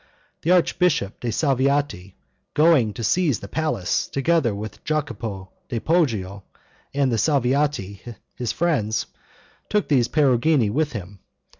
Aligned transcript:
The 0.41 0.49
Archbishop 0.49 1.19
de' 1.19 1.31
Salviati, 1.31 2.15
going 2.55 2.91
to 2.93 3.03
seize 3.03 3.39
the 3.39 3.47
palace, 3.47 4.07
together 4.07 4.55
with 4.55 4.83
Jacopo 4.83 5.51
di 5.69 5.79
Poggio, 5.79 6.41
and 6.91 7.11
the 7.11 7.19
Salviati, 7.19 8.01
his 8.33 8.51
friends, 8.51 9.05
took 9.69 9.89
these 9.89 10.07
Perugini 10.07 10.71
with 10.71 10.93
him. 10.93 11.19